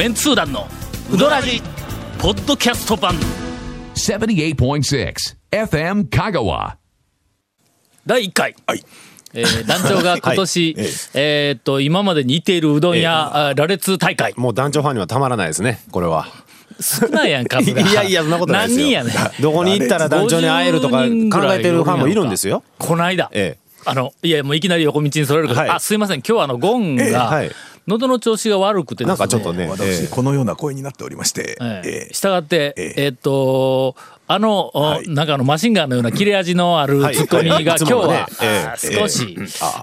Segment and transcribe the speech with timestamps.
[0.00, 0.66] メンツー団の
[1.12, 1.60] ウドラジ
[2.18, 3.14] ポッドキャスト版。
[3.94, 5.14] 78.6
[5.50, 6.76] FM Kagawa.
[8.06, 8.82] 第1回、はい。
[9.34, 10.86] えー団長が 今年、はい。
[11.12, 11.58] えー。
[11.58, 14.32] っと今までにいているうどん屋、あ羅列大会。
[14.38, 16.28] もう団長ファンにはたまらないですねこれは。
[16.80, 18.86] 少ないやん数がいやいやそんなことないですよ。
[18.86, 19.42] 何人やねん。
[19.42, 22.62] どこに行ったら団長に会えるとか考50人ぐらいえてるファンもいるんですよ。
[22.78, 23.70] この間、ええ。
[23.84, 25.68] あのいやもういきなり横道にそれるけど、はい。
[25.68, 26.20] あすいません。
[26.20, 27.12] 今日はあのゴンが、ええ。
[27.12, 27.50] はい
[27.86, 29.08] 喉の調子が悪くてですね。
[29.08, 30.08] なんかちょっとね私、ええ。
[30.08, 31.88] このような声になっておりまして、ええ。
[31.88, 32.14] ええ。
[32.14, 33.04] したがって、ええ。
[33.04, 33.96] えーっと
[34.32, 35.08] あの、おはい。
[35.08, 37.16] なんかあのマシンガンのような切れ味のあるはい。
[37.16, 37.64] ツッコミが、はい。
[37.64, 38.28] 今日は、
[38.76, 39.36] 少し、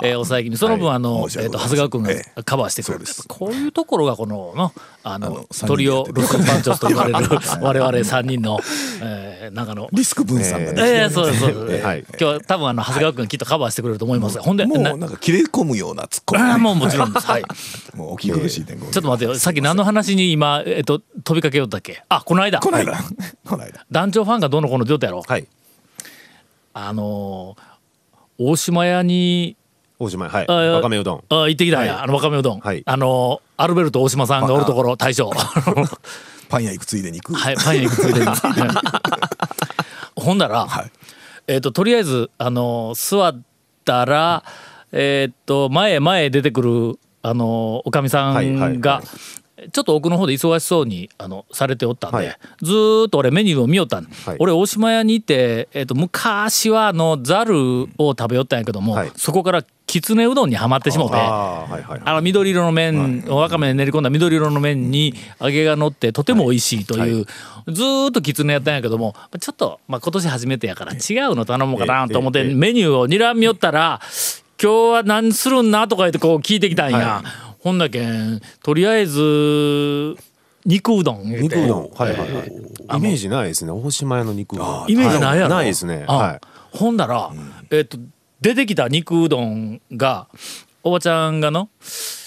[0.03, 2.43] えー抑え気味その分、あの、えーっと長谷川君がええ。
[2.43, 3.27] カバーしてくれる、そうです。
[3.27, 4.71] こういうところがこのの
[5.03, 7.15] あのあのトリオル三人でやってックパンチョスと言われる
[7.61, 8.59] 我々3人の、
[9.01, 9.89] えー、なんかの。
[9.91, 12.05] リスク分散がね、ええそうですそうです、はい。
[12.07, 17.27] 今日は多分あの長谷川君がきっとカバーしてくれると思います、ほんでなもうなんか切れ込むような突っ込み、あーもうもちろんです。
[17.27, 17.43] はい
[17.95, 18.65] もうお聞き苦しい。
[18.65, 19.39] 点、ちょっと待ってよ。
[19.39, 22.03] さっき何の話に今、えっと、飛びかけようったっけ？
[22.09, 22.59] あこの間。
[22.59, 22.93] この間、
[23.45, 23.85] この間。
[23.91, 25.47] 団長ファンがどうのこうの出よったやろ、はい。
[26.73, 27.61] あのー
[28.39, 29.57] 大島屋に
[29.97, 30.45] 大島はい。
[30.47, 31.23] あわかめうどん。
[31.29, 32.03] あ行ってきたんや、はい。
[32.03, 32.83] あのわかめうどん、はい。
[32.85, 35.31] あのーアルベルト大島さんがおるところ大将。
[36.49, 37.35] パン屋行くついでに行く。
[37.35, 38.27] はいパン屋行くついでに。
[40.15, 40.91] ほんなら、はい。
[41.47, 43.41] えっ、ととりあえずあのー座っ
[43.85, 44.43] たら
[44.91, 49.05] えっ、と前へ前へ出てくるあのーおかみさんが、はい
[49.71, 52.37] ちょっと奥の方で忙しそうにあのされておったんで、はい。
[52.61, 54.35] ずーっと俺メニューを見よったん、はい。
[54.37, 57.55] 俺大島屋にいて、えっと昔はあのざる
[57.97, 59.11] を食べよったんやけども、はい。
[59.15, 61.15] そこからきつねうどんにはまってしもうて。
[61.15, 67.25] ああはいはいあの緑色の麺、わかめ練り込んだ緑色の麺に揚げが乗ってとても美味しいという、
[67.67, 70.99] ずーっときつねやったんやけどもちょっと、まあ、今年初めてやから違う
[71.35, 72.47] の頼もうかなと思ってええ。
[72.49, 72.53] ええ。
[72.53, 74.01] メニューを睨みよったら
[74.61, 77.23] 「今日は何するんな?」とか言ってこう聞いてきたんや、
[77.59, 80.15] ほんだけんとりあえず
[80.65, 81.89] 肉うどん肉うどん。
[81.95, 82.51] はいはいはい。
[82.97, 83.71] イメージないですね。
[83.71, 84.91] 大島屋の肉うどん。
[84.91, 86.05] イメージないやろ、はいないですね。
[86.07, 86.41] あはい。
[86.71, 87.31] ほんだら、
[87.71, 87.97] えっと
[88.41, 90.27] 出てきた肉うどんが
[90.83, 91.69] おばちゃんがの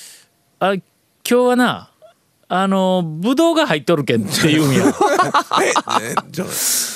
[0.58, 0.82] 「あ今
[1.24, 1.90] 日はな
[2.48, 4.82] あのぶどうが入っとるけん」って言うんや。
[5.62, 6.48] え、ね、じゃあ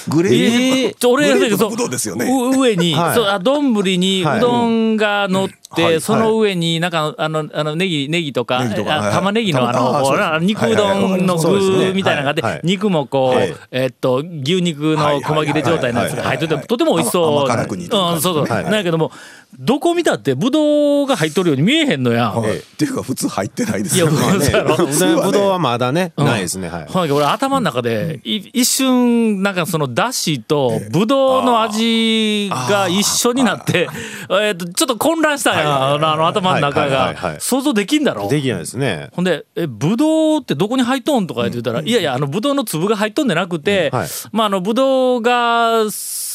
[0.09, 2.27] グレープ、えー、ちょ俺のぶどうですよね。
[2.27, 3.15] う上に、はい。
[3.15, 4.39] そうあ丼にはい。
[4.39, 6.01] うどんが乗って、はい。
[6.01, 8.95] その上になんかあのあのネギネギとかネギとか。
[8.95, 9.07] あはい。
[9.07, 12.53] はい玉ねぎのあの肉うどんの具みたいなのがあって、はい。
[12.55, 13.55] はい肉もこう、はい。
[13.71, 17.39] えっと牛肉の細切れ状態のやつが入っててとても美味しそう。
[17.45, 18.65] 甘辛く煮うん、そうそう、はい。
[18.65, 19.13] なんやけども
[19.59, 22.31] どこ見たってぶどうが入っとるように見えへんのや。
[22.31, 24.19] はいっていうか普通入ってないですいやよね。
[24.19, 26.27] そうやろうどんぶどうはまだねうん。
[26.27, 26.69] ないですね。
[26.69, 26.87] はい。
[26.87, 33.89] ほん俺頭の中でい一瞬なんかそのだしとぶどうの味が一緒になって
[34.31, 37.15] えっとちょっと混乱したんやあの頭の中が。
[37.15, 38.29] はい想像できんだろ？
[38.29, 39.09] できないですね。
[39.13, 44.09] ほんで「えぶどうってどこに入っとん?」とか言ってたら「いやいやあのぶどうの粒が入っとんじゃなくて、はい。
[44.33, 45.91] まああのぶどうが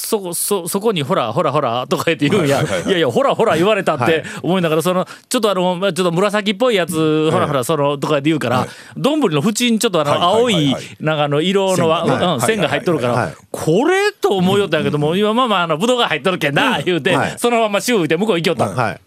[0.10, 4.24] そこそそこにほらほらほらとか言って言うんや、はいやいやほらほら言われたっはい。
[4.24, 8.66] て思いながらそのちょっとあのまあちょっと紫っぽいやつほらほらそのとか言って言うから
[8.98, 17.36] 丼の縁にちょっとあの青いなんかあの色のわ線が入っとるからこれと思いよったんやけども今まあまああのぶどうが入っとるけんな言うてはい。
[17.38, 18.76] そのままシューって向こう行きよったの。
[18.76, 19.02] はい。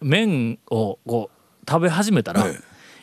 [0.00, 2.56] 麺をこう食べ始めたら、え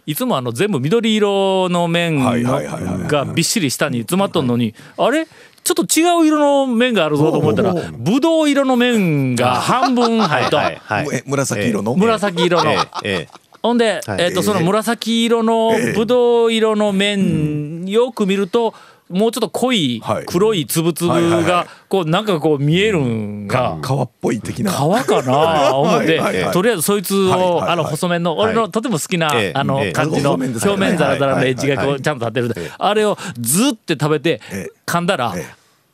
[0.06, 0.16] い。
[0.16, 5.28] つもあの全部緑色の麺がびっしり下に詰まっとんのにあれ？
[5.68, 10.80] ちょっと違う色の麺があるぞと思ったらぶどう色の麺が半分入っとはい
[11.26, 11.94] 紫色の？
[11.96, 12.72] 紫色の。
[12.72, 13.28] えええ
[13.62, 14.22] ほんで、はい。
[14.22, 18.74] えっとその紫色のぶどう色の麺よく見ると
[19.10, 20.26] もうちょっと濃いはい。
[20.26, 23.78] 黒いつぶつぶがこうなんかこう見えるんが。
[23.82, 24.72] 皮っぽい的な。
[24.72, 24.76] 皮
[25.06, 26.20] かな思って、
[26.52, 29.92] とりあえずそいつを、あの細麺の、俺のとても好きな、ええあのええ。
[29.94, 34.72] 感じの表面ザラザラのエッジがこうちゃんと立ってる、あれをずって食べて、ええ。
[34.86, 35.46] 噛んだら、ええ。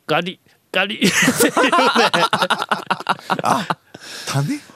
[0.06, 0.40] ガリ
[0.72, 1.20] ガリっていうね
[4.26, 4.73] 種？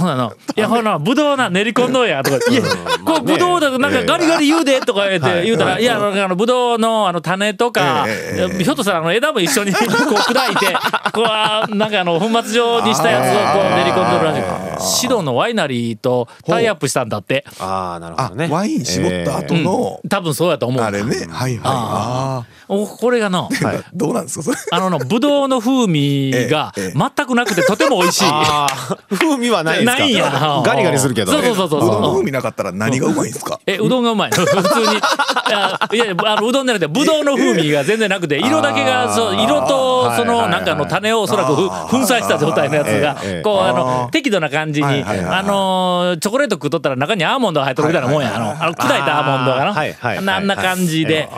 [0.00, 2.62] ほなの、いやほな、ぶどうな、練り込んどうや、とか、いや、
[3.04, 10.66] こう、ぶどうだとなんかガリガリ言うで、とか言って、言うたら、いや、あの、ぶどうの、あの、種とか、ええひょっとしたら、あの、枝も一緒に、こう、砕いて、
[11.12, 14.66] こう、あなんかあの、粉末状にしたやつを、こう、練り込んでるらしい。
[14.98, 17.44] シドのワイナリーとタイアップしたんだって。
[17.58, 20.82] ああなるほあどね、ワイン絞った後の、多分そうやと思う。
[20.84, 21.26] あれね。
[21.30, 22.66] はいはい。
[22.68, 23.72] これがの、 あ。
[23.94, 24.56] どうなんですかそれ？
[24.72, 28.24] あのの、ぶどうの風味が全くなくてとても美味しい。
[28.28, 30.02] ああ風味はないですか？
[30.02, 31.32] ないんやガリガリするけど。
[31.32, 31.80] そうそうそうそうう。
[31.92, 33.58] どんの風味なかったら何がうまいんですか？
[33.66, 34.30] えうどんがうまい。
[34.30, 34.56] 普通に。
[35.46, 40.50] いやいやあのうどんじゃなくてぶどうの風味が全然なくて 色だけがそう色とそのはいはいはい。
[40.50, 45.38] なんかあの種をおそらくふ粉砕した状態のやつがええこうあの適度な感じにはいはいはいはい。
[45.38, 50.24] あのチョコレート食っとったら中にアーモンドが入っとるみたいなもんやあのあの砕いたアーモンドがあーはいはいはい。
[50.24, 51.28] なあんな感じで。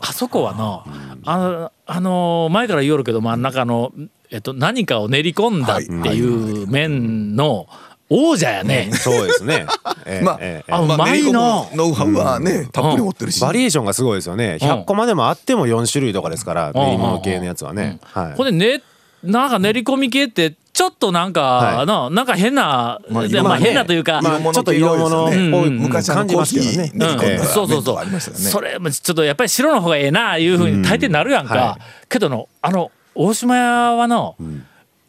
[0.00, 0.82] あそこはの
[1.26, 3.90] あのあの前から言おるけど真ん中の
[4.30, 7.66] えっと何かを練り込んだっていう麺の
[8.10, 8.90] 王者やね。
[8.92, 9.66] そうですね。
[10.04, 11.04] ええまあええあうまいな。
[11.04, 13.40] 練り込むノウハウはねたっぷり持ってるし。
[13.40, 14.58] バリエーションがすごいですよね。
[14.60, 18.00] 100個までもあっても4種類とかですから、練り物系のやつはね。
[18.02, 18.32] はい。
[18.34, 18.82] ほんでね
[19.22, 21.86] なんか練り込み系ってちょっとなんか、はい。
[21.86, 25.78] ななんか変な、まあ変なというか、まあちょっと色物っぽいうん。
[25.78, 27.38] 昔あの感じますけどね。
[27.38, 31.78] そうそうそう、それもちょっとやっぱり白の方がええないうふうに大抵なるやんか、は
[32.08, 34.36] けどのあの大島屋はの、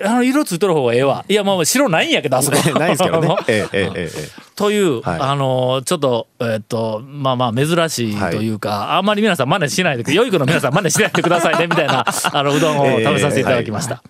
[0.03, 1.25] あの色ついとる方がええわ。
[1.27, 2.57] いやまあ白ないんやけどあそこ。
[2.80, 3.36] ないですけどね。
[3.48, 4.30] ええええええ。
[4.56, 5.19] という、はい。
[5.19, 14.01] あのちょっとえっとまあまあ珍しいというか、あんまり皆さん真似しないで良い子の皆さん真似しないでくださいね みたいなあのうどんを食べさせていただきました。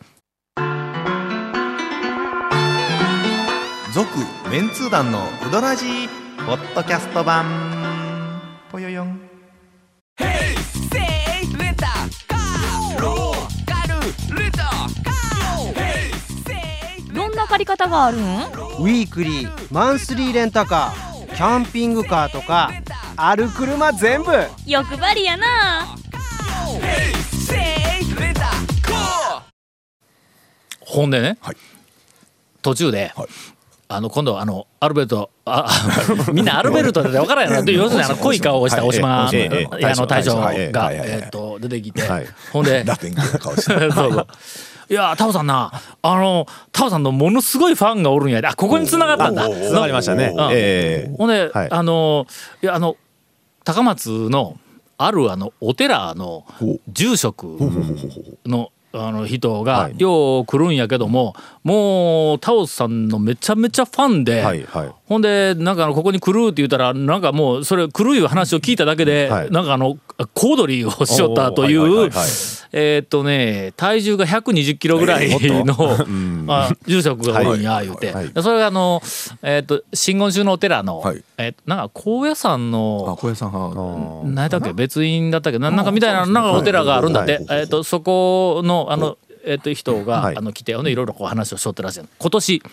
[3.94, 4.08] 続
[4.50, 7.46] メンツー団のウドラジーポッドキャスト版。
[8.72, 9.32] ぽよよん。
[13.02, 13.08] ど
[14.36, 14.51] んな
[17.52, 18.22] 借り方があるん？
[18.22, 22.72] ウィークリーマンスリーレンタカーキャンピングカーとか
[23.18, 24.32] ある車全部。
[24.66, 25.96] 欲張りやな。
[30.80, 31.56] ほんでね、はい。
[32.62, 33.28] 途中で、はい。
[33.90, 35.68] あの今度あのアルベルトあ
[36.32, 37.66] みんなアルベルトで 分からんやろ。
[37.66, 42.28] で要するにあの濃い顔をした大島はいええええいやあの大将がえっと出てきてはい。
[42.54, 44.28] ほんでラテン顔して そうそう
[44.92, 45.72] いやタオさんな
[46.02, 48.48] あのタオさんのものすごいファンがおるんやで。
[48.48, 49.50] あここに繋がったんだ。
[49.50, 50.34] おーつながりましたね。
[50.36, 50.50] うん。
[50.52, 51.72] ええほんで、はい。
[51.72, 52.28] あの
[52.62, 52.98] いやあの
[53.64, 54.60] 高松の
[54.98, 56.46] あるあのお寺の
[56.90, 57.46] 住職
[58.46, 59.96] のあの人がはい。
[59.98, 64.92] よう来るんやけどももうタオさんのめちゃめちゃファンで、はいはい。
[65.06, 69.52] ほんでなんかここに来るって言ったらなんかもうそれ来るいう話を聞いただけで、はい。
[69.52, 69.98] なんかあの
[70.28, 72.10] 小躍りをしよったという
[72.74, 75.76] えーっとね体重が120キロぐらいの、
[76.48, 79.02] あ住職がおるんや言うて、それがあの
[79.42, 81.24] えーっと真言宗のお寺の、はい。
[81.38, 84.74] えーなんか高野山あの小屋さんは何だっけ？
[84.74, 85.60] 別院だったっけ？
[85.60, 90.38] ななんかみたいななんかお寺があるんだって、はいえーっとそこのあのえーっと人が、はい。
[90.38, 92.64] あの来ていろいろこう話をしとってらっしゃる今年、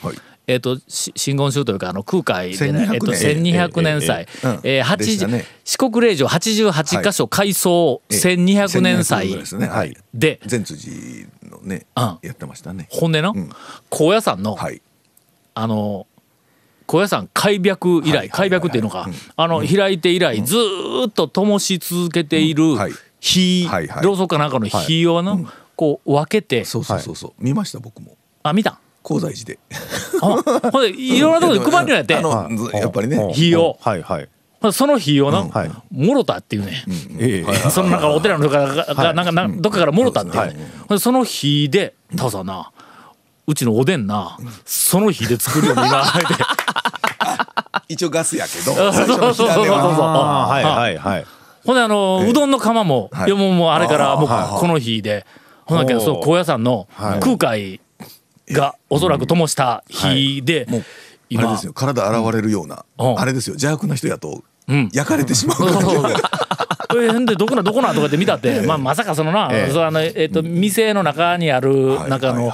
[0.48, 4.26] はいえーっとし真言宗というかあの空海でね、1200えーっと年1200年祭、
[4.64, 4.98] ええーうん。
[4.98, 9.66] でした80ね四国霊場88箇所改装1200年祭ですね。
[9.66, 9.96] はい。
[10.14, 12.18] で、善辻のねうん。
[12.22, 12.88] やってましたね。
[12.90, 13.22] ほんで
[13.90, 14.80] 高野山の、はい。
[15.54, 16.06] あの
[16.86, 22.92] 高野山開闢以来、はいはいはい開闢っていうのか、あの開いて以来ずーっと灯し続けているはい。
[23.20, 24.04] 火、はいはい。
[24.04, 25.46] ろうそくかなんかの火をの、
[25.76, 26.64] こう分けて。
[26.64, 27.32] そうそうそうそう。
[27.38, 28.16] 見ました僕も。
[28.42, 29.58] あ見た高財寺で。
[30.20, 32.14] あほんでいろんなところで配るんやって。
[32.16, 33.32] あのずやっぱりね。
[33.32, 34.02] 火をはい。
[34.02, 34.28] はい。
[34.72, 35.70] その火をな、はい。
[35.90, 36.84] もろたっていうね、
[37.18, 37.70] ええ。
[37.70, 42.72] そのなんかお寺の人からが、がなんかなどっかからもろたっていうその火でタオさんな
[43.46, 46.18] うちのおでんなその火で作るように今って。
[47.88, 48.74] 一応ガスやけど。
[48.92, 49.48] そうそうそうそう。
[49.48, 51.26] はあーはいはいはい。
[51.64, 53.26] ほんであの、うどんの釜も、はい。
[53.28, 55.24] いやもうもうあれからもうこの日で。
[55.66, 57.20] ほんだけどその高野山のはい。
[57.20, 57.80] 空海
[58.52, 60.86] がおそらく灯した火で、もうあれ
[61.30, 61.72] 今ですよ。
[61.72, 63.20] 体現れるようなうん。
[63.20, 63.52] あれですよ。
[63.54, 64.88] 邪悪な人やとうん。
[64.92, 65.58] 焼かれてしまう。
[65.58, 65.96] 感じ
[67.00, 69.72] えほんでどこなどこなとかって見たって、まあ、まさかそのな、ええ。
[69.72, 72.10] そうあのえっと店の中にあるはい。
[72.10, 72.50] 中の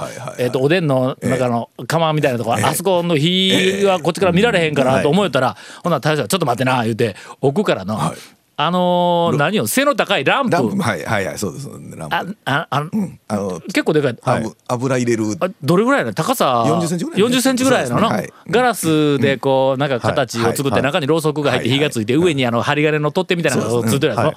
[0.61, 2.63] おでんの中の釜みたいなとこええ。
[2.65, 8.17] あそこの火はこっちから見られへんからと思ったらほんなら大将がちょっと待ってな言うて奥からのはい
[8.57, 10.51] あのー何よ背の高いランプ。
[10.51, 12.37] ランプはいはいはいそうですランあプ。
[12.45, 12.89] ああ
[13.27, 14.17] あの結構でかい。
[14.23, 15.25] あぶ油入れる。
[15.39, 16.13] あどれぐらいなの？
[16.13, 17.99] 高さ40センチぐらい40センチぐらいの？
[17.99, 18.07] ね。
[18.07, 18.33] はい。
[18.49, 20.81] ガラスでこうなんか形を作ってはい。
[20.83, 24.25] 中にろうそくが入ってはい火がついて上にあの針金の取っ手みたいなのがついてるやつの？
[24.27, 24.35] はい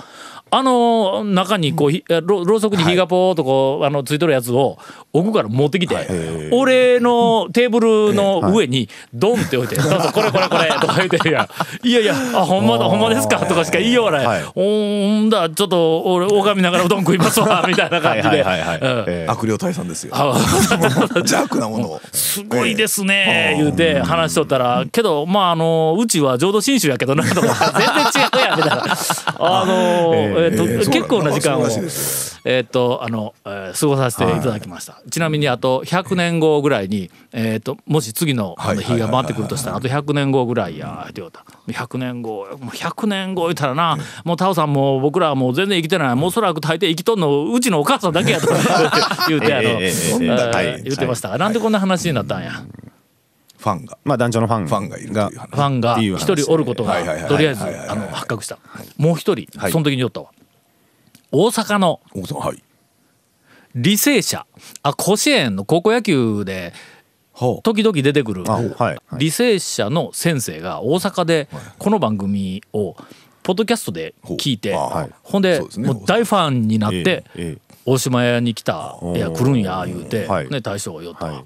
[0.51, 4.79] あの中にこうひろろうそくに火がポーっとこうあのついてるやつを
[5.13, 11.49] 奥から持ってきて俺のテーブルの上にドンって置いて「どうぞこれこれこれ」とか言って「いや
[11.83, 14.27] いやいやあほんまだほんまですか」とかしか言いようがない。
[14.27, 19.27] はい「ほんだちょっと俺拝みながらうどん食いますわ」みたいな感じで。
[19.29, 20.13] 悪霊退散ですよ。
[20.15, 20.35] あ
[21.17, 22.01] 邪悪なものを。
[22.13, 24.85] すごいですね言うて話しとったら。
[24.91, 27.73] けどまああのうちは浄土真宗やけどなとか。
[27.77, 28.97] 全然違うやんみたいな。
[29.39, 31.67] あのえっと結構な時間を
[32.45, 48.49] えーっとあの、えー過ごさせていただきました、ちなみにあと100年後ぐらいに、えーっともし次の日が回ってくるとしたらあと100年後ぐらいやって言うた100年後もう100年後言ったらな、もうタオさんも僕らはもう全然生きてないもうおそらく大抵生きとんのうちのお母さんだけやと
[49.29, 52.53] 言うてあの、言ってました、なんでこんな話になったんや、
[53.59, 53.99] ファンが。
[54.05, 55.31] まあ団長のファンファンがいるが話。
[55.31, 58.59] ファンが一人おることがはいはいはいとりあえずあの発覚した。
[58.97, 59.73] もう一人はい。
[59.73, 60.31] その時におったわ。
[61.31, 62.01] 大阪の
[63.75, 64.47] 履正社。
[64.83, 66.73] あ甲子園の高校野球で
[67.63, 71.49] 時々出てくる履正社の先生が大阪で
[71.79, 72.97] この番組を
[73.43, 75.11] ポッドキャストで聞いてほうあはい。
[75.23, 77.25] ほんでもう大ファンになって
[77.85, 80.49] 大島屋に来たいや来るんや言うてはい。
[80.49, 81.45] ね大将を寄ったはい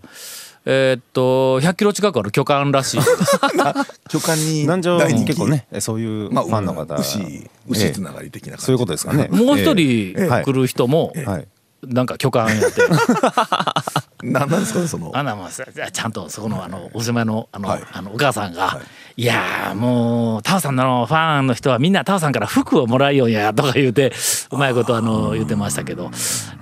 [0.65, 3.01] えーっと100キロ近くある巨漢らしい。
[4.09, 5.29] 巨漢に団長大人気。
[5.29, 6.95] 結構ねえそういうフまあァンの方。
[6.97, 8.65] 牛え牛えつながり的な感じ。
[8.67, 9.29] そういうことですかね。
[9.33, 11.49] もう一人来る人もはい。
[11.85, 12.81] なんか巨漢やって
[14.25, 15.11] なんなんですかねその。
[15.15, 17.83] あなもうさちゃんとそこのあのおしまいのあの,、はい。
[17.93, 24.13] あのお母さんが「い、やーもうタオさんのファンの人はみんなタオさんから服をもらいよんや」とか言うて
[24.51, 26.11] うまいことあの言ってましたけど、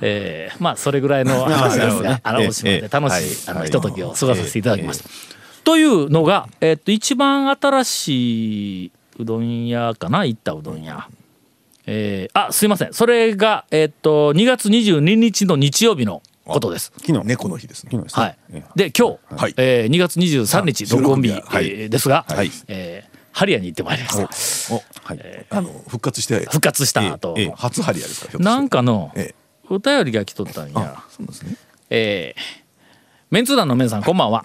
[0.00, 5.08] えーまあそれぐらいの 話ですが、あのええおしまいで楽しいあのひとときを過ごさせていただきました。
[5.62, 11.06] というのが、えっと一番新しいうどん屋かな行ったうどん屋。
[11.86, 16.92] えーあすいませんそれが、えっと2月22日の日曜日のことです。
[17.04, 17.26] 昨日。
[17.26, 17.98] 猫の日ですね。
[18.12, 18.38] はい。
[18.52, 19.54] ええ、で今日、はい。
[19.56, 21.98] えー2月23日収録録音日、で。
[21.98, 22.50] すが、はい。
[22.68, 24.74] えーハリアに行ってまいりました。
[24.74, 25.46] おはい。
[25.50, 29.34] あの復活して復活した後、ええ初ハリアですかなんかのええ。
[29.72, 30.94] お便りが来とったんや。
[30.98, 31.56] あ、そうですね。
[31.90, 32.60] えー
[33.30, 34.44] メンツー団の皆さんこんばんは、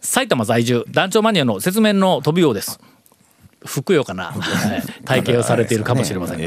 [0.00, 2.80] 埼玉在住団長マニアの説明の飛びようです。
[3.64, 5.04] ふくよかなはい。
[5.04, 6.44] 体型をされているかもしれませんが、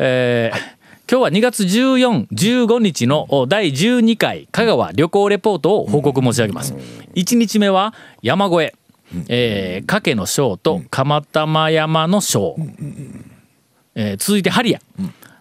[0.00, 0.75] ええ
[1.08, 6.74] 今日は2月14、15日のお第12回香川旅行レポートを報告申し上げます。
[7.14, 8.74] 1日目は山越え、
[9.28, 12.56] えー、加計の章と釜玉山の章、
[13.94, 14.80] えー続いてハリア、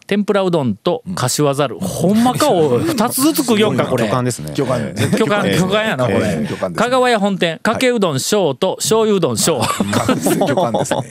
[0.07, 2.83] 天ぷらうどんと柏ざる、ほんまかおい。
[2.85, 4.05] 2つずつ食いよんかこれ。
[4.05, 4.51] 巨漢ですね。
[4.53, 5.43] 巨漢ええ巨漢。
[5.49, 6.19] 巨漢やなこえれ。
[6.43, 6.83] え巨漢ですね。
[6.85, 7.59] 香川屋本店。
[7.63, 9.59] かけうどん章と醤油うどん章
[10.47, 11.01] 巨漢ですね。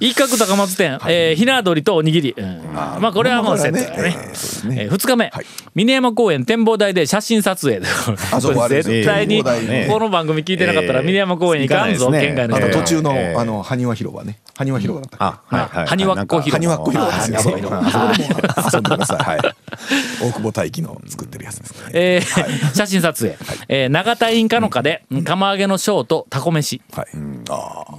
[0.00, 2.60] 一角高松店、えー、ひな鳥とおにぎり、うん。
[2.74, 4.04] まあこれはもうセットだね。
[4.04, 4.76] ええそうですね。
[4.80, 5.46] えー、2日目、はい。
[5.74, 7.80] 峰山公園展望台で写真撮影。
[7.80, 11.06] 絶対にこの番組聞いてなかったらえー。
[11.06, 14.38] 峰山公園行かんぞ、県外のあ人はと途中のええあの埴輪広場ね。
[14.54, 16.58] 埴輪広場だった埴輪っこ広場。
[16.60, 18.28] け埴輪っこ広場ですよもう
[18.72, 19.18] 遊んでください。
[19.18, 19.40] はい。
[20.22, 21.90] 大久保大輝の作ってるやつですね。
[21.92, 23.36] えー写真撮影、
[23.68, 26.80] えー長田インカノカで釜揚げのショーとタコ飯。
[26.92, 27.06] はい。
[27.50, 27.94] ああ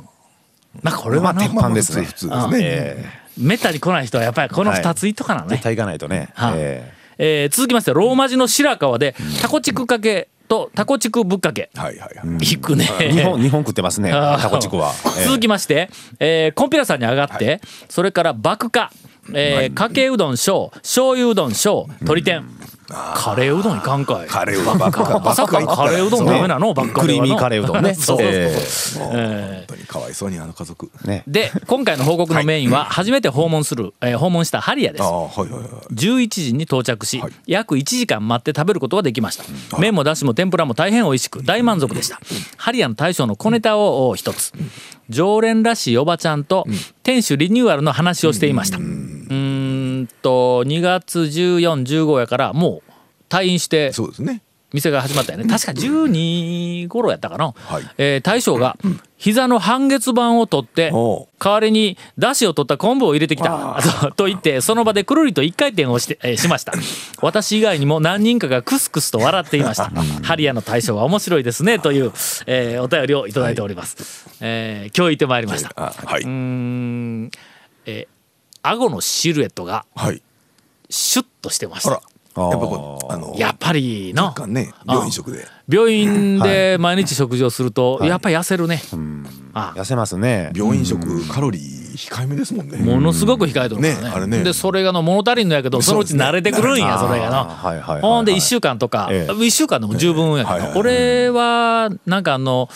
[0.83, 2.57] まあこれはな、鉄板ですね普通ですね。
[2.61, 3.05] え
[3.37, 6.29] めったに来ない人はやっぱりこの2ついっとかなね、え絶対行かないとね。
[6.35, 6.53] はい。
[6.57, 11.69] ええー続きましてローマ字の白川でタコチクかけとタコチクぶっかけ。
[11.75, 12.37] はいはいはい。
[12.39, 12.89] 行くね。
[12.99, 14.93] え日本日本食ってますねタコチクは。
[15.17, 18.91] ええ続きまして、えーコンピラさんに上がって、それから爆化、
[19.33, 22.45] えーかけうどん小醤油うどん小鶏天、
[23.13, 24.27] カレーうどんいかんかい。
[24.27, 25.85] カレーうどんばっかまさかカ。
[25.89, 27.93] レーうどんダメなのばっかりはのクリーミーカレーうどんね。
[27.93, 28.17] そう。
[28.17, 28.49] そうそうえ
[28.97, 30.89] もう本当にかわいそうにあの家族。
[31.27, 35.03] で今回の報告のメインは初めて訪問する、えー訪問したハリアです。
[35.03, 35.61] ああはいはいはい。
[35.93, 37.31] 11時に到着し、はい。
[37.45, 39.43] 約1時間待って食べることができました、
[39.77, 42.19] 麺もだしも天ぷらも大変美味しく大満足でした、
[42.57, 44.51] ハリアの大将の小ネタを一つ。
[45.09, 46.65] 常連らしいおばちゃんと
[47.01, 48.77] 店主リニューアルの話をしていました
[49.99, 52.91] うーんと2月1415やからもう
[53.29, 54.41] 退院してそうですね。
[54.71, 55.45] 店が始まったよね。
[55.45, 57.83] 確か12頃やったかな、はい。
[57.97, 58.77] えー大将が
[59.17, 60.91] 膝の半月板を取って
[61.39, 63.81] 代わりに出汁を取った昆布を入れてきた。
[64.01, 66.73] と と言ってその場でくるりと一回転をして、えーしました。
[67.21, 69.91] 私以外にも何人かがクスクスと笑っていました。
[70.21, 72.11] ハリアの大将は面白いですねという、
[72.45, 75.71] えーお便りをいただいております、えー今日行ってまいりました。
[75.75, 76.21] あはい。
[76.21, 77.31] うーん。
[77.87, 78.18] えー
[78.63, 80.21] 顎のシルエットがはい。
[80.89, 82.01] シュッとしてましあら。
[82.33, 84.33] たやっぱこうあのやっぱりの。
[84.47, 85.45] ね病院食で。
[85.67, 88.81] 病院で毎日食事をするとやっぱり痩せるね、
[89.53, 90.51] あ痩せますね。
[90.55, 92.77] 病院食カロリー控えめですもんね。
[92.77, 94.01] ものすごく控えとるからね。
[94.01, 94.43] ねあれね。
[94.43, 99.31] でそれがの物足りんのやけどそのうち慣れてくるんやそ,、れがの、あーはいはいはいはいほんで1週間とか、ええ。
[99.31, 102.69] 1週間でも十分やけど、はいはいはい俺はなんかあの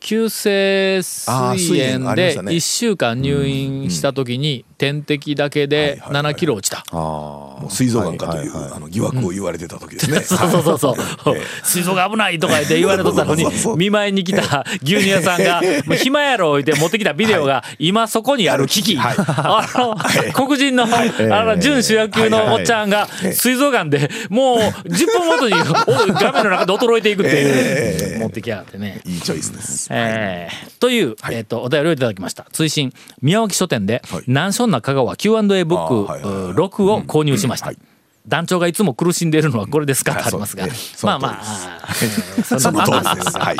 [0.00, 2.52] 急性膵膵炎炎でありましたね。
[2.52, 6.84] 1週間入院した時に点滴だけで7キロ落ちた。
[6.94, 10.20] もう水臓がんかというあの疑惑を言われてた時ですね。
[10.20, 10.78] そうそうそう。
[10.78, 11.36] そう。
[11.62, 18.82] 水槽が危ないとか言って言われとったのに見舞いに来た牛乳屋さんが、もう暇やろ言って持ってきたビデオが、今そこにある機。
[18.82, 18.98] 器。
[18.98, 19.96] あの、
[20.32, 25.64] 黒人の、あの、準主役級のおっちゃんが、水族館でもう10分ごとにお
[26.12, 29.00] 画面の中で衰えていくっていう、持ってきやがってね。
[29.04, 29.88] いいチョイスです。
[29.90, 32.46] えーという、えっとお便りをいただきました。
[32.52, 37.78] 追伸宮脇書店ではい「南書な香川 Q&A ブックあーはいはいはい6」を購入しました、はい
[38.26, 40.66] 団長がいつも苦しんでいるのはこれですかとありますが、
[41.02, 41.94] まあまあ
[42.42, 43.38] その通りです。
[43.38, 43.56] はい。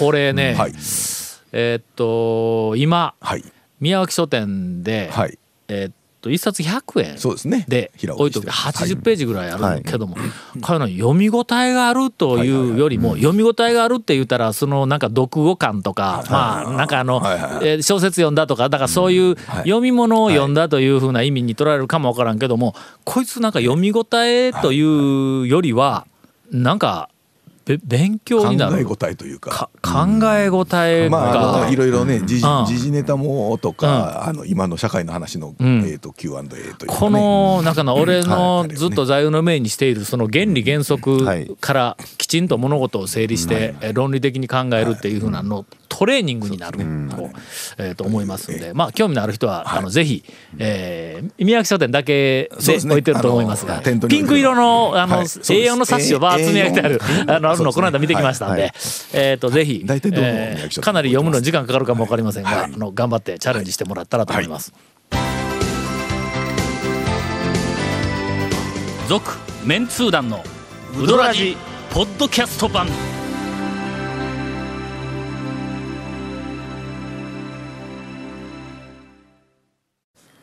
[0.00, 0.72] これね、はい。
[1.52, 3.44] えーっと今はい。
[3.78, 5.38] 宮脇書店で、はい。
[5.68, 7.64] えーっと1冊100円そうですね。
[8.14, 10.20] 置いとく置きして80ページぐらいあるけども、こ
[10.70, 17.20] ういうの読み応えがあるというよりも読み応えがあるって言ったらそのなんか読後感とかまあなんかあの
[17.62, 22.74] えー小説読んだとかだからそういう読み物を読んだというふうな意味に取られるかもわからんけども
[23.04, 26.06] こいつなんか読み応えというよりは
[26.50, 27.09] なんか
[27.78, 28.84] べ勉強になる。
[28.84, 29.50] 考え応えというか。
[29.50, 35.84] か考え応えまあ、いろいろね時事ネタもとか、あの今の社会の話の、ん。
[35.86, 46.84] えっ、と Q&A というか、ね、この中の俺のはいずっと座右の銘にしているその原理原則からきちんと物事を整理してえ論理的に考えるっていうふうなのトレーニングになると
[47.78, 48.72] えーと思いますんで。
[48.72, 50.24] まあ興味のある人はあのぜひ
[50.58, 55.28] えー宮脇書店だけで置いてると思いますがピンク色のあのはい。
[55.28, 55.72] そうです。
[55.72, 58.72] A4 の冊子をバーッ積み上げてあるえーあのあるのこの間見てきましたんではい
[59.12, 62.64] えーとぜひえーかなり読むのに時間かかるかもわかりませんがはい。
[62.64, 64.72] あの頑張ってチャレンジしてもらったらと思います。
[69.08, 69.28] 続
[69.64, 70.42] メンツー団の
[70.96, 71.56] ウドラジ
[71.92, 72.86] ポッドキャスト版。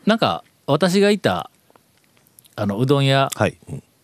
[0.06, 1.50] なんか私がいた
[2.56, 3.58] あのうどん屋はい。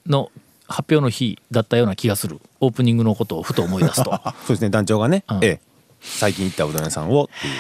[0.07, 0.31] の
[0.67, 2.41] 発表の日だったような気がする。
[2.61, 4.11] オープニングのことをふと思い出すと。
[4.47, 4.71] そうですね。
[4.71, 5.45] 団長がね、うん。
[5.45, 5.61] ええ。
[6.01, 7.55] 最近行ったうどん屋さんをっていう。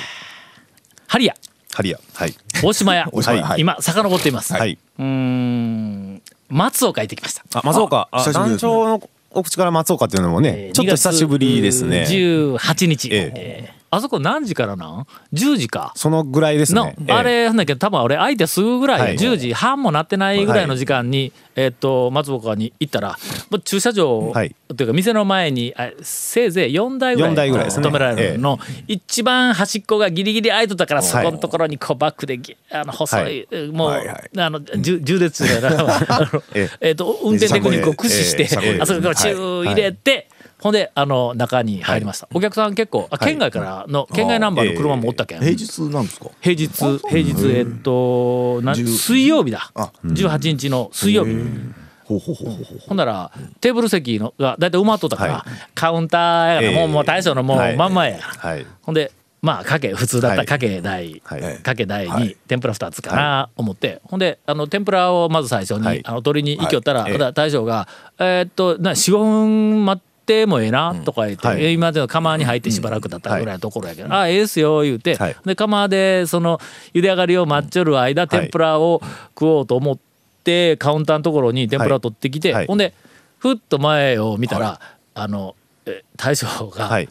[1.07, 1.35] ハリア。
[1.73, 1.99] ハリア。
[2.15, 2.35] はい。
[2.63, 3.09] 大島屋。
[3.13, 3.45] 大島屋。
[3.45, 3.61] はい。
[3.61, 6.23] 今遡っています、はい、うーん。
[6.49, 7.45] 松岡行ってきました。
[7.55, 8.09] あ松岡。
[8.11, 8.71] あ久しぶりですね。
[8.73, 12.07] 団長のお口から松岡っていうのもね、えーちょっと久しぶりですね。
[12.09, 13.33] 18日、え。
[13.35, 15.93] えーあそこ何時からなん ?10 時か。
[15.95, 17.13] そのぐらいですのね、ええ。
[17.13, 17.75] あれなんだけ？
[17.75, 19.17] ど多分俺相手すぐぐらい、はい。
[19.17, 19.55] 10時。
[19.55, 23.17] 半もなってないぐらいの時間に、えっと松岡に行ったら
[23.51, 24.49] もう駐車場、はい。
[24.49, 27.75] っていうか店の前にあせいぜい4台ぐらい4台ぐらいね。
[27.75, 31.27] 止められるの、一番端っこがギリギリ空いとったからそはい。
[31.27, 34.31] このところにこうバックでぎあの細い、もう、はいはい。
[34.39, 36.69] あのじゅ縦列じゃないあのえ。
[36.81, 38.49] えっと運転テクニックを駆使して、
[38.81, 40.29] あそこからチュー入れて、
[40.65, 46.31] ほんであの中に入りました、お客さん結構あ県外からの、県外ナンバーの車もおったけん、平日なんですか？
[46.41, 46.69] 平日
[47.07, 49.71] 平日えっとな10水曜日だ。
[49.75, 51.37] あ18日の水曜日。
[52.07, 55.53] ほんならテーブル席のが大体埋まっとったから、はい。
[55.75, 57.77] カウンターやから、ええもうもう大将のもうはい。
[57.77, 58.67] 真ん前や、はい。
[58.81, 61.59] ほんでまあかけ普通だったかけ台、はい。
[61.63, 62.37] かけ台にはい。
[62.49, 66.01] 天ぷら2つかな思って、ほんであの天ぷらをまず最初に、はい。
[66.05, 67.87] あの取りに行きよったら、大将が
[68.19, 70.14] 「えーっとな45分待って
[70.47, 71.65] もええな」とか言って、はい。
[71.65, 75.37] え今までの釜に入ってしばらくだったぐらいのところやけど「あええっすよ」言うて、はい。
[75.45, 76.61] で釜でその
[76.95, 79.03] 茹で上がりを待っちょる間、天ぷらを
[79.39, 79.99] 食おうと思っ
[80.45, 82.67] てカウンターのところに天ぷらを取ってきて、はい。
[82.67, 82.95] ほんで
[83.39, 84.81] ふっと前を見たら、
[85.15, 85.55] あの
[85.87, 87.09] え大将が、はい。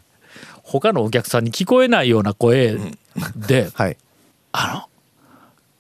[0.63, 2.77] 他のお客さんに聞こえないような声
[3.35, 3.97] ではい
[4.53, 4.89] 「あの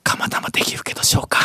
[0.03, 1.39] 釜玉できるけどしょうか?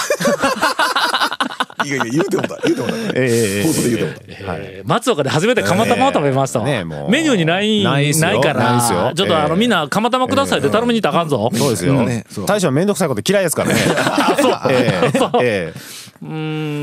[1.85, 6.61] いやいや言うてもだ言うてもだええ放送で言うてもだ」えー松岡で初めて釜玉を食べました。
[6.61, 7.11] もう。
[7.11, 8.73] メニューにないないから。
[8.73, 9.13] ないっすよ。
[9.15, 9.61] ちょっとあの、ええ。
[9.61, 12.47] みんな釜玉くださいって頼みに行ったらあかんぞ、そうですよ、ねそう。
[12.47, 13.77] 大将は面倒くさいこと嫌いですからね。
[14.71, 15.19] ええ。
[15.43, 15.81] ええ。
[16.23, 16.29] うー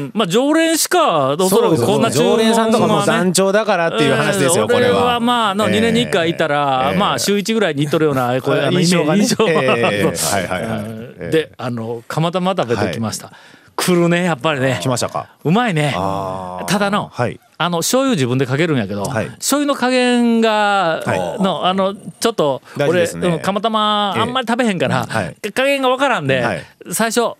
[0.05, 0.11] ん。
[0.13, 3.07] まあ常連しかおそらくこんな注文常連さんとかもはね。
[3.07, 5.19] 団長だからっていう話ですよ、えーこれは。
[5.19, 6.97] まああの2年に1回行ったら、ええ。
[6.97, 9.21] まあ週1ぐらいに行っとるような印象がね。
[9.21, 9.83] 印象はいはいはい。
[9.83, 11.15] うん。
[11.19, 13.31] ええであの釜玉食べてきました、
[13.75, 14.79] 来るねやっぱりね。
[14.81, 15.29] 来ましたか。
[15.43, 15.91] うまいね。
[15.93, 17.39] ただの、はい。
[17.57, 19.27] あの醤油自分でかけるんやけど、はい。
[19.27, 21.43] 醤油の加減が、はい。
[21.43, 23.27] のあのちょっと俺、ね。
[23.27, 24.21] うん釜玉ええ。
[24.21, 25.51] あんまり食べへんから、はい。
[25.51, 26.63] 加減がわからんで、はい。
[26.91, 27.35] 最初ちょ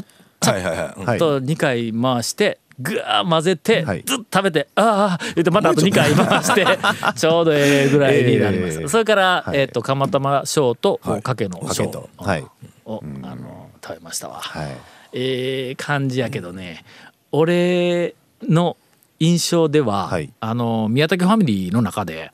[0.00, 0.04] っ
[0.40, 4.02] と2回回してぐわー混ぜて、はい。
[4.04, 6.66] ずっと食べてああ言ってまたあと2回回して
[7.16, 8.88] ちょうどええぐらいになります、ええ。
[8.88, 9.58] それから、はい。
[9.58, 11.22] えっ、と釜玉小と、はい。
[11.22, 12.08] かけのかけ小と。
[12.16, 12.44] はい。
[12.84, 14.40] を、あの食べましたわ。
[14.40, 14.76] はい
[15.12, 16.84] ええ感じやけどね、
[17.30, 18.76] 俺の
[19.18, 20.32] 印象では、はい。
[20.40, 22.32] あの宮武ファミリーの中で、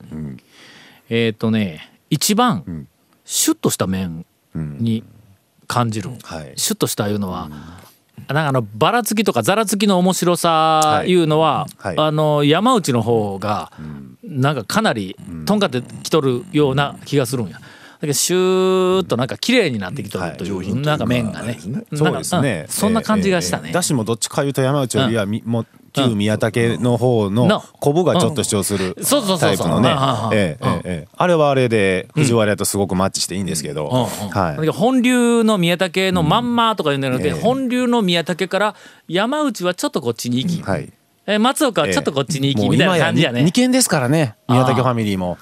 [1.09, 2.89] えっ、とね一番、ん。
[3.25, 4.79] シュッとした麺うん。
[4.79, 5.05] に
[5.67, 6.53] 感じる、はい。
[6.57, 11.15] シュッとしたいうのは、なんかあのばらつきとかざらつきの面白さい。
[11.15, 11.97] うのは、はい。
[11.99, 13.71] あの山内の方が
[14.23, 17.61] なんかかなりとんかってきとるような気がするんや。
[17.99, 21.59] だけどシューッとなんか綺麗になってきとるという,、うかなんか麺がね。
[21.61, 22.73] そうなんかですねうん。
[22.73, 23.73] そんな感じがしたね。
[23.73, 28.95] だしもどっちかいうと山内よりはみもう旧宮武の方のの昆布がちょっと主張する
[29.41, 29.91] タイプのね。
[29.91, 30.31] あ
[31.27, 34.57] れはあれで藤原とすごくマッチしていいんですけど、はい。
[34.57, 37.35] だけど本流の宮武のまんまとかいうんじゃなくて、ええ。
[37.35, 38.75] 本流の宮武から
[39.09, 40.93] 山内はちょっとこっちに行き、はい。
[41.31, 43.43] え松岡はちょっとこっちに行き、みたいな今感じやね。
[43.45, 44.37] 二軒ですからね。
[44.49, 45.37] 宮武ファミリーも。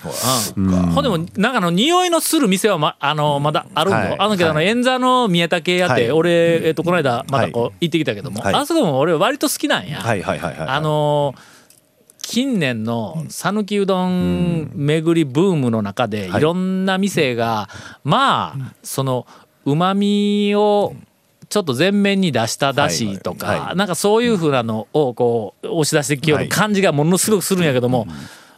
[0.57, 0.69] うん。
[0.69, 4.17] ほんでもなんかあの匂いのする店はまあのまだあるんはい。
[4.17, 4.67] だあのけどあのはい。
[4.67, 6.11] 円座の宮武屋って、はい。
[6.11, 8.55] 俺えっとこの間またこうは行ってきたけども、はい。
[8.57, 10.01] あそこも俺割と好きなんや。
[10.01, 10.69] はいはいはいはい。
[10.69, 11.57] あのー
[12.29, 16.41] 近年の讃岐うどん巡りブームの中ではい。
[16.41, 17.69] いろんな店が
[18.03, 19.29] まあその
[19.65, 20.97] うまみを
[21.49, 23.69] ちょっと前面に出しただしとはいはい。
[23.71, 28.07] かなんかそういうふうなのをこう押し出してきよる感じがものすごくするんやけども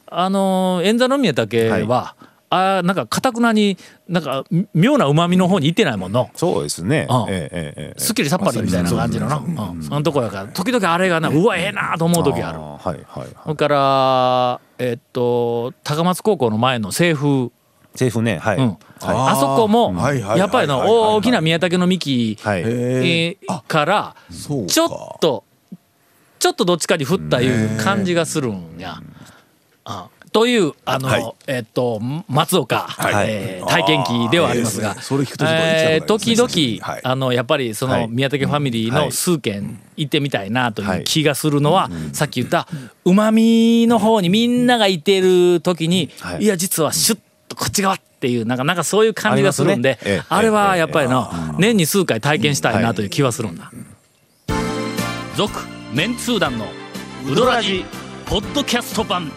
[0.07, 2.15] あのー円座の宮武は
[2.51, 3.77] あーなんかかたくなに
[4.09, 6.31] なんか妙なうまみの方に行ってないもんの。
[6.35, 7.07] そうですね。
[7.11, 7.29] うん。
[7.29, 8.01] ええええええ。
[8.01, 12.59] すっきりさっぱりみたいな感じのな、うん、そのとこやから時々あれがなうわええなと思う時ある。
[12.59, 13.49] ーはいはいそはい。
[13.49, 17.51] れからえっと高松高校の前の西風、
[17.93, 18.59] 政府ねはい。
[18.59, 18.65] うん。
[18.65, 18.79] はい。
[19.01, 19.93] あそこも
[20.37, 22.61] やっぱりの大きな宮武の幹はい。
[22.61, 25.45] へええーからちょっと
[26.39, 29.01] ちょっとどっちかに振ったいう感じがするんや。
[29.85, 31.33] あというあの、はい。
[31.47, 33.27] えっと松岡、はい。
[33.29, 37.01] えー体験記ではありますが、えー時々、はい。
[37.03, 38.09] あのやっぱりそのはい。
[38.09, 39.13] 宮武ファミリーのはい。
[39.13, 41.01] 数軒行ってみたいなといはい。
[41.01, 42.69] う気がするのは、さっき言った
[43.05, 46.45] うまみの方にみんながいてる時に、はい。
[46.45, 50.11] い、や実はシュッとこっち側っていうなんかなんかそういう感じがするんであ,、ね。
[50.13, 50.43] ええ。
[50.43, 53.73] れはやっぱりな、年に数回体験したいなという気はするんだ。
[55.37, 55.61] 続、
[55.93, 56.67] メンツー団の
[57.27, 57.85] ウドラジ。
[58.27, 59.33] ポッドキャスト版。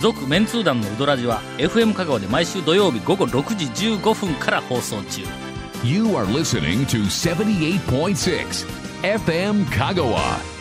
[0.00, 5.22] 続メンツー団のウドラジは FM 香川で毎週土曜日午後6時15分から放送中。
[5.84, 8.66] You are listening to 78.6
[9.02, 10.51] FM Kagawa.